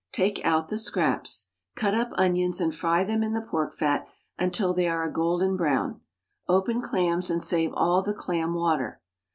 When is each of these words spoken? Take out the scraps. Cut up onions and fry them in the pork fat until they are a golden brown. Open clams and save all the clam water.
Take 0.11 0.43
out 0.43 0.69
the 0.69 0.79
scraps. 0.79 1.49
Cut 1.75 1.93
up 1.93 2.09
onions 2.15 2.59
and 2.59 2.73
fry 2.73 3.03
them 3.03 3.21
in 3.21 3.33
the 3.33 3.39
pork 3.43 3.77
fat 3.77 4.07
until 4.35 4.73
they 4.73 4.87
are 4.87 5.03
a 5.07 5.13
golden 5.13 5.55
brown. 5.55 6.01
Open 6.47 6.81
clams 6.81 7.29
and 7.29 7.39
save 7.43 7.71
all 7.75 8.01
the 8.01 8.15
clam 8.15 8.55
water. 8.55 8.99